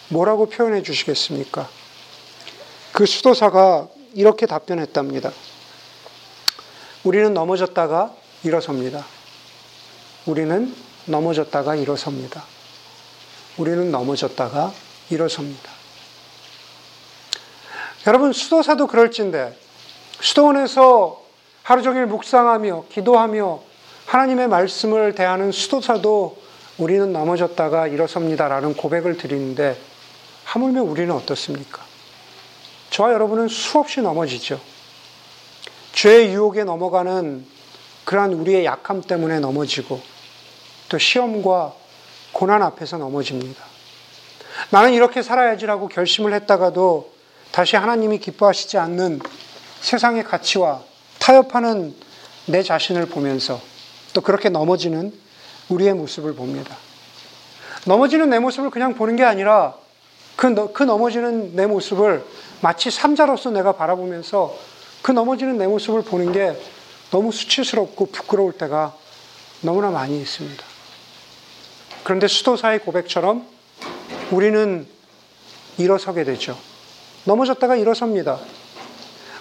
[0.08, 1.68] 뭐라고 표현해 주시겠습니까?
[2.92, 5.30] 그 수도사가 이렇게 답변했답니다.
[7.04, 9.04] 우리는 넘어졌다가 일어섭니다.
[10.26, 12.42] 우리는 넘어졌다가 일어섭니다.
[13.58, 14.72] 우리는 넘어졌다가
[15.10, 15.70] 일어섭니다.
[18.06, 19.56] 여러분, 수도사도 그럴진데,
[20.20, 21.22] 수도원에서
[21.62, 23.60] 하루 종일 묵상하며, 기도하며,
[24.06, 26.45] 하나님의 말씀을 대하는 수도사도
[26.78, 29.78] 우리는 넘어졌다가 일어섭니다라는 고백을 드리는데,
[30.44, 31.82] 하물며 우리는 어떻습니까?
[32.90, 34.60] 저와 여러분은 수없이 넘어지죠.
[35.92, 37.46] 죄의 유혹에 넘어가는
[38.04, 40.00] 그러한 우리의 약함 때문에 넘어지고,
[40.88, 41.74] 또 시험과
[42.32, 43.64] 고난 앞에서 넘어집니다.
[44.70, 47.12] 나는 이렇게 살아야지라고 결심을 했다가도
[47.50, 49.20] 다시 하나님이 기뻐하시지 않는
[49.80, 50.82] 세상의 가치와
[51.18, 51.94] 타협하는
[52.46, 53.60] 내 자신을 보면서
[54.12, 55.12] 또 그렇게 넘어지는
[55.68, 56.76] 우리의 모습을 봅니다.
[57.86, 59.74] 넘어지는 내 모습을 그냥 보는 게 아니라
[60.36, 62.24] 그, 그 넘어지는 내 모습을
[62.60, 64.56] 마치 삼자로서 내가 바라보면서
[65.02, 66.56] 그 넘어지는 내 모습을 보는 게
[67.10, 68.94] 너무 수치스럽고 부끄러울 때가
[69.60, 70.64] 너무나 많이 있습니다.
[72.04, 73.46] 그런데 수도사의 고백처럼
[74.30, 74.86] 우리는
[75.78, 76.58] 일어서게 되죠.
[77.24, 78.38] 넘어졌다가 일어섭니다.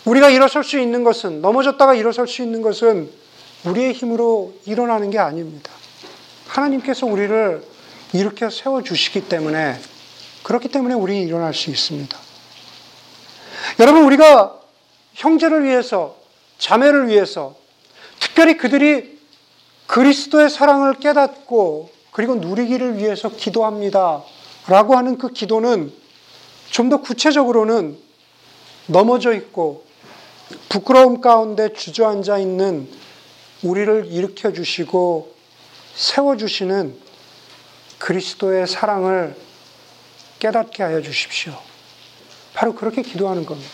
[0.06, 3.10] 우리가 일어설 수 있는 것은, 넘어졌다가 일어설 수 있는 것은
[3.66, 5.72] 우리의 힘으로 일어나는 게 아닙니다.
[6.56, 7.63] 하나님께서 우리를
[8.13, 9.80] 일으켜 세워주시기 때문에,
[10.44, 12.18] 그렇기 때문에 우리 일어날 수 있습니다.
[13.80, 14.60] 여러분, 우리가
[15.15, 16.15] 형제를 위해서,
[16.58, 17.56] 자매를 위해서,
[18.20, 19.20] 특별히 그들이
[19.88, 24.24] 그리스도의 사랑을 깨닫고 그리고 누리기를 위해서 기도합니다.
[24.68, 25.91] 라고 하는 그 기도는
[26.72, 27.98] 좀 더 구체적으로는
[28.88, 29.86] 넘어져 있고
[30.70, 32.89] 부끄러움 가운데 주저앉아 있는
[33.63, 35.35] 우리를 일으켜 주시고
[35.96, 36.94] 세워 주시는
[38.00, 39.36] 그리스도의 사랑을
[40.40, 41.58] 깨닫게 하여 주십시오.
[42.54, 43.72] 바로 그렇게 기도하는 겁니다.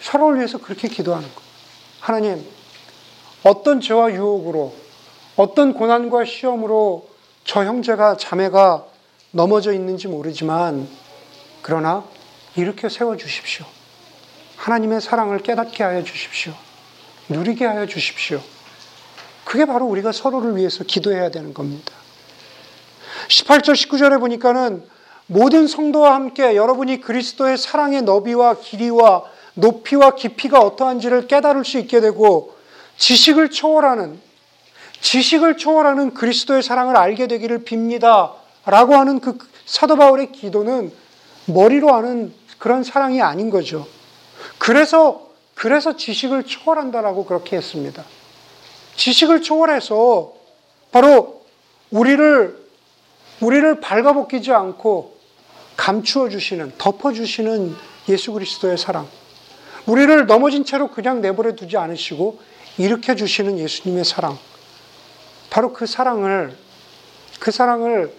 [0.00, 1.42] 서로를 위해서 그렇게 기도하는 것.
[2.00, 2.44] 하나님,
[3.44, 4.74] 어떤 죄와 유혹으로
[5.36, 7.08] 어떤 고난과 시험으로
[7.44, 8.84] 저 형제가 자매가
[9.30, 10.88] 넘어져 있는지 모르지만
[11.62, 12.04] 그러나
[12.56, 13.64] 이렇게 세워 주십시오.
[14.56, 16.52] 하나님의 사랑을 깨닫게 하여 주십시오.
[17.28, 18.42] 누리게 하여 주십시오.
[19.48, 21.94] 그게 바로 우리가 서로를 위해서 기도해야 되는 겁니다.
[23.28, 24.84] 18절, 19절에 보니까는
[25.24, 32.56] 모든 성도와 함께 여러분이 그리스도의 사랑의 너비와 길이와 높이와 깊이가 어떠한지를 깨달을 수 있게 되고
[32.98, 34.20] 지식을 초월하는
[35.00, 38.32] 지식을 초월하는 그리스도의 사랑을 알게 되기를 빕니다.
[38.66, 40.92] 라고 하는 그 사도 바울의 기도는
[41.46, 43.86] 머리로 아는 그런 사랑이 아닌 거죠.
[44.58, 48.04] 그래서, 그래서 지식을 초월한다라고 그렇게 했습니다.
[48.98, 50.34] 지식을 초월해서
[50.90, 51.42] 바로
[51.90, 52.68] 우리를,
[53.40, 55.16] 우리를 발가벗기지 않고
[55.76, 57.74] 감추어 주시는, 덮어 주시는
[58.08, 59.08] 예수 그리스도의 사랑.
[59.86, 62.40] 우리를 넘어진 채로 그냥 내버려 두지 않으시고
[62.76, 64.36] 일으켜 주시는 예수님의 사랑.
[65.48, 66.56] 바로 그 사랑을,
[67.38, 68.12] 그 사랑을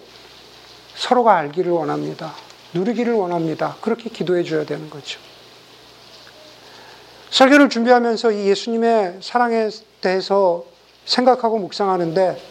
[0.96, 2.34] 서로가 알기를 원합니다.
[2.74, 3.76] 누리기를 원합니다.
[3.82, 5.20] 그렇게 기도해 줘야 되는 거죠.
[7.32, 9.70] 설교를 준비하면서 이 예수님의 사랑에
[10.02, 10.66] 대해서
[11.06, 12.42] 생각하고 묵상하는데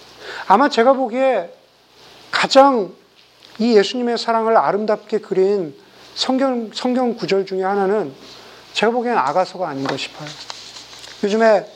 [0.47, 1.53] 아마 제가 보기에
[2.31, 2.93] 가장
[3.59, 5.75] 이 예수님의 사랑을 아름답게 그린
[6.15, 8.13] 성경, 성경 구절 중에 하나는
[8.73, 10.29] 제가 보기엔 아가서가 아닌가 싶어요.
[11.25, 11.67] 요즘에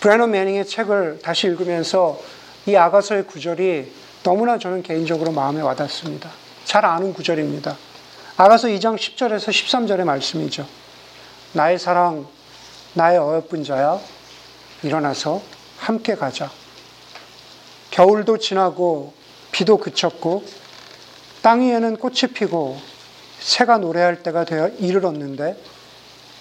[0.00, 2.20] 브래너 매닝의 책을 다시 읽으면서
[2.66, 6.30] 이 아가서의 구절이 너무나 저는 개인적으로 마음에 와닿습니다.
[6.64, 7.76] 잘 아는 구절입니다.
[8.36, 10.66] 아가서 2장 10절에서 13절의 말씀이죠.
[11.54, 12.26] 나의 사랑,
[12.94, 14.00] 나의 어여쁜 자야,
[14.82, 15.42] 일어나서
[15.78, 16.50] 함께 가자.
[17.90, 19.12] 겨울도 지나고
[19.50, 20.44] 비도 그쳤고
[21.42, 22.78] 땅 위에는 꽃이 피고
[23.40, 25.56] 새가 노래할 때가 되어 이르렀는데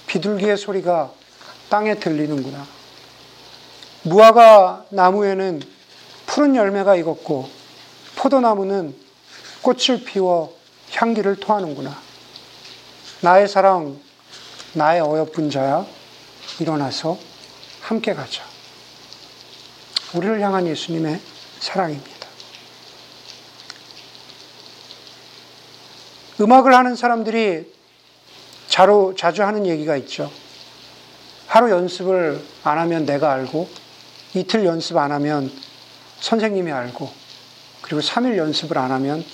[0.08, 1.12] 비둘기의 소리가
[1.70, 2.66] 땅에 들리는구나.
[4.04, 5.62] 무화과 나무에는
[6.26, 7.50] 푸른 열매가 익었고
[8.16, 8.96] 포도나무는
[9.62, 10.56] 꽃을 피워
[10.92, 11.98] 향기를 토하는구나.
[13.22, 14.00] 나의 사랑,
[14.74, 15.86] 나의 어여쁜 자야,
[16.60, 17.18] 일어나서
[17.82, 18.44] 함께 가자.
[20.14, 21.20] 우리를 향한 예수님의
[21.60, 22.28] 사랑입니다.
[26.40, 27.72] 음악을 하는 사람들이
[28.68, 30.32] 자로, 자주 하는 얘기가 있죠.
[31.48, 33.70] 하루 연습을 안 하면 내가 알고,
[34.34, 35.52] 이틀 연습 안 하면
[36.22, 37.12] 선생님이 알고,
[37.82, 39.26] 그리고 3일 연습을 안 하면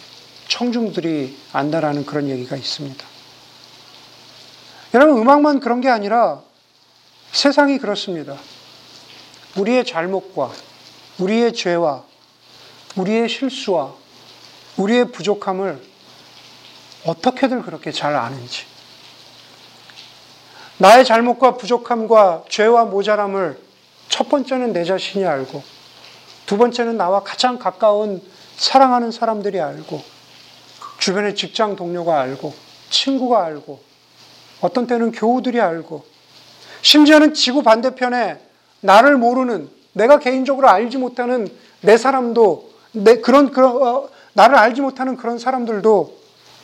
[0.48, 3.17] 청중들이 안다라는 그런 얘기가 있습니다.
[4.94, 6.42] 여러분, 음악만 그런 게 아니라
[7.32, 8.38] 세상이 그렇습니다.
[9.58, 10.52] 우리의 잘못과
[11.20, 12.04] 우리의 죄와
[12.96, 13.94] 우리의 실수와
[14.78, 15.82] 우리의 부족함을
[17.06, 18.66] 어떻게들 그렇게 잘 아는지.
[20.78, 23.60] 나의 잘못과 부족함과 죄와 모자람을
[24.10, 25.64] 첫 번째는 내 자신이 알고,
[26.46, 28.22] 두 번째는 나와 가장 가까운
[28.56, 30.02] 사랑하는 사람들이 알고,
[31.00, 32.54] 주변의 직장 동료가 알고,
[32.90, 33.87] 친구가 알고,
[34.62, 36.06] 어떤 때는 교우들이 알고,
[36.82, 38.40] 심지어는 지구 반대편에
[38.82, 41.48] 나를 모르는, 내가 개인적으로 알지 못하는
[41.82, 46.18] 내 사람도, 내 그런, 그런, 어, 나를 알지 못하는 그런 사람들도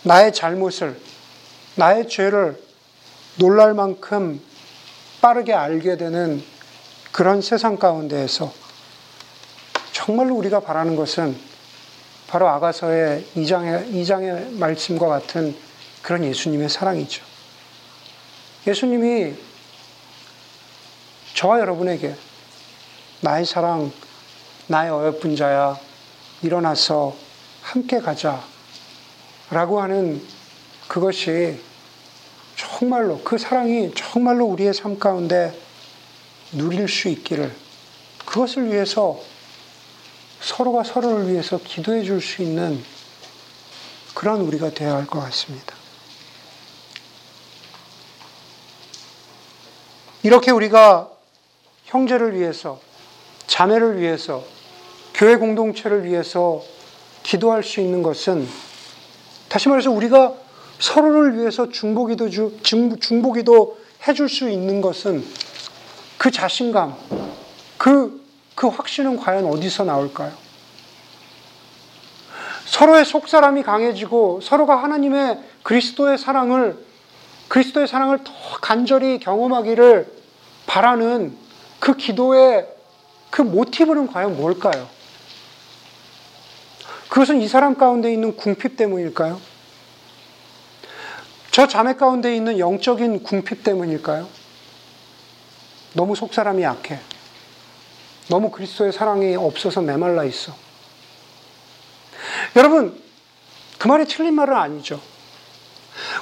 [0.04, 1.00] 나의 잘못을,
[1.76, 2.62] 나의 죄를
[3.40, 4.40] 놀랄 만큼
[5.22, 6.44] 빠르게 알게 되는
[7.12, 8.54] 그런 세상 가운데에서
[9.92, 11.36] 정말로 우리가 바라는 것은
[12.28, 15.56] 바로 아가서의 2장의, 2장의 말씀과 같은
[16.02, 17.33] 그런 예수님의 사랑이죠.
[18.65, 19.34] 예수님이
[21.34, 22.15] 저와 여러분에게
[23.21, 23.91] 나의 사랑,
[24.67, 25.78] 나의 어여쁜 자야,
[26.41, 27.15] 일어나서
[27.62, 28.43] 함께 가자.
[29.49, 30.26] 라고 하는
[30.88, 31.60] 그것이
[32.56, 35.58] 정말로, 그 사랑이 정말로 우리의 삶 가운데
[36.52, 37.54] 누릴 수 있기를
[38.26, 39.19] 그것을 위해서
[40.41, 42.84] 서로가 서로를 위해서 기도해 줄 수 있는
[44.13, 45.73] 그런 우리가 되어야 할 것 같습니다.
[50.24, 51.10] 이렇게 우리가
[51.84, 52.80] 형제를 위해서,
[53.48, 54.44] 자매를 위해서,
[55.14, 56.64] 교회 공동체를 위해서
[57.24, 58.48] 기도할 수 있는 것은
[59.50, 60.34] 다시 말해서 우리가
[60.80, 62.30] 서로를 위해서 중보기도
[63.00, 65.24] 중보기도 해줄 수 있는 것은
[66.18, 66.96] 그 자신감,
[67.78, 68.24] 그,
[68.56, 70.32] 그 확신은 과연 어디서 나올까요?
[72.66, 76.78] 서로의 속사람이 강해지고 서로가 하나님의 그리스도의 사랑을
[77.54, 80.12] 그리스도의 사랑을 더 간절히 경험하기를
[80.66, 81.38] 바라는
[81.80, 82.68] 그 기도의
[83.30, 84.89] 그 모티브는 과연 뭘까요?
[87.10, 89.39] 그것은 이 사람 가운데 있는 궁핍 때문일까요?
[91.52, 94.28] 저 자매 가운데 있는 영적인 궁핍 때문일까요?
[95.94, 97.00] 너무 속사람이 약해.
[98.30, 100.56] 너무 그리스도의 사랑이 없어서 메말라 있어.
[102.56, 103.00] 여러분,
[103.78, 105.12] 그 말이 틀린 말은 아니죠.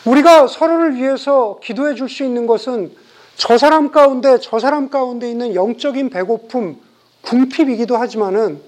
[0.06, 2.92] 우리가 서로를 위해서 기도해 줄 수 있는 것은
[3.36, 6.78] 저 사람 가운데, 저 사람 가운데 있는 영적인 배고픔,
[7.22, 8.62] 궁핍이기도 하지만은,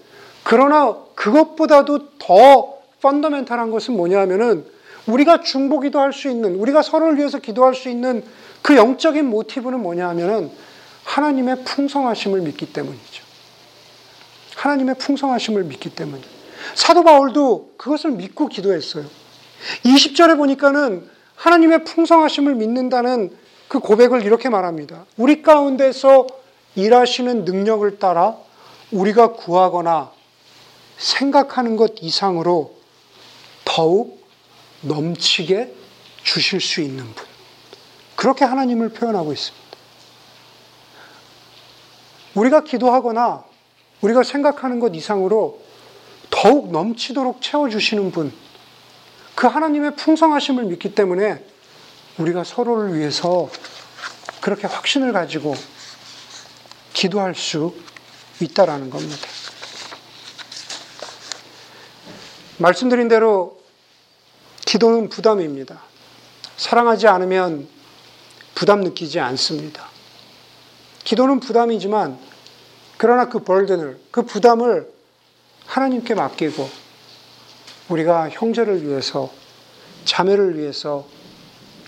[0.44, 4.66] 그러나 그것보다도 더 펀더멘탈한 것은 뭐냐면은,
[5.06, 8.24] 우리가 중보기도 할 수 있는, 우리가 서로를 위해서 기도할 수 있는
[8.62, 10.50] 그 영적인 모티브는 뭐냐 하면은,
[11.04, 13.24] 하나님의 풍성하심을 믿기 때문이죠.
[14.56, 16.22] 하나님의 풍성하심을 믿기 때문에.
[16.76, 19.06] 사도 바울도 그것을 믿고 기도했어요.
[19.86, 23.36] 20절에 보니까는 하나님의 풍성하심을 믿는다는
[23.68, 25.06] 그 고백을 이렇게 말합니다.
[25.18, 26.28] 우리 가운데서
[26.76, 28.38] 일하시는 능력을 따라
[28.92, 30.12] 우리가 구하거나
[30.98, 32.76] 생각하는 것 이상으로
[33.66, 34.24] 더욱
[34.82, 35.74] 넘치게
[36.24, 37.26] 주실 수 있는 분.
[38.16, 39.64] 그렇게 하나님을 표현하고 있습니다.
[42.36, 43.44] 우리가 기도하거나
[44.02, 45.62] 우리가 생각하는 것 이상으로
[46.30, 48.34] 더욱 넘치도록 채워주시는 분,
[49.36, 51.44] 그 하나님의 풍성하심을 믿기 때문에
[52.18, 53.50] 우리가 서로를 위해서
[54.42, 55.56] 그렇게 확신을 가지고
[56.94, 57.74] 기도할 수
[58.40, 59.28] 있다라는 겁니다.
[62.58, 63.62] 말씀드린 대로
[64.66, 65.82] 기도는 부담입니다.
[66.58, 67.68] 사랑하지 않으면
[68.56, 69.88] 부담 느끼지 않습니다.
[71.04, 72.18] 기도는 부담이지만
[72.98, 74.92] 그러나 그 벌든을 그 부담을
[75.66, 76.83] 하나님께 맡기고
[77.90, 79.32] 우리가 형제를 위해서
[80.06, 81.08] 자매를 위해서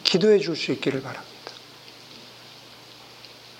[0.04, 1.34] 기도해 줄 수 있기를 바랍니다.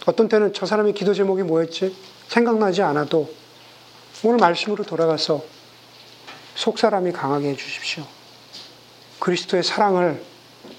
[0.06, 1.96] 어떤 때는 저 사람의 기도 제목이 뭐였지?
[2.28, 3.34] 생각나지 않아도
[4.24, 5.44] 오늘 말씀으로 돌아가서
[6.56, 8.06] 속 사람이 강하게 해 주십시오.
[9.20, 10.24] 그리스도의 사랑을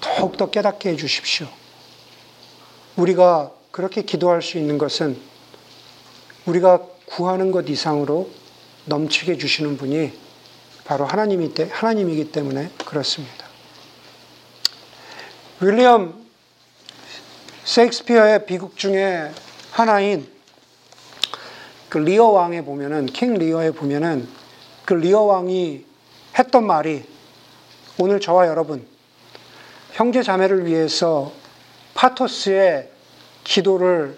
[0.01, 1.47] 더욱더 깨닫게 해 주십시오.
[2.95, 5.19] 우리가 그렇게 기도할 수 있는 것은
[6.45, 8.29] 우리가 구하는 것 이상으로
[8.85, 10.26] 넘치게 주시는 분이
[10.87, 13.45] 바로 하나님이, 하나님이기 때문에 그렇습니다.
[15.59, 16.25] 윌리엄
[17.65, 19.29] 셰익스피어의 비극 중에
[19.71, 20.25] 하나인
[21.89, 24.29] 그 리어 왕에 보면은 King Lear에 보면은
[24.85, 25.83] 그 리어 왕이
[26.39, 27.03] 했던 말이
[27.97, 28.87] 오늘 저와 여러분
[29.91, 31.33] 형제 자매를 위해서
[31.95, 32.89] 파토스의
[33.43, 34.17] 기도를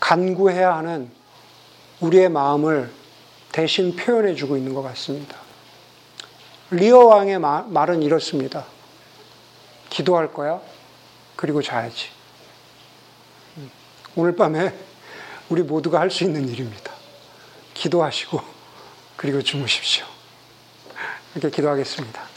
[0.00, 1.08] 간구해야 하는
[2.00, 2.90] 우리의 마음을
[3.52, 5.43] 대신 표현해 주고 있는 것 같습니다.
[6.76, 8.64] 리어 왕의 말은 이렇습니다.
[9.90, 10.60] 기도할 거야.
[11.36, 12.08] 그리고 자야지.
[13.56, 13.70] 음,
[14.16, 14.74] 오늘 밤에
[15.48, 16.92] 우리 모두가 할 수 있는 일입니다.
[17.74, 18.40] 기도하시고,
[19.16, 20.04] 그리고 주무십시오.
[21.34, 22.33] 이렇게 기도하겠습니다.